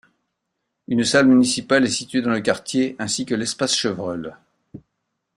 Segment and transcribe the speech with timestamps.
[0.87, 4.35] Une salle municipale est situé dans le quartier ainsi que l'Espace Chevreul.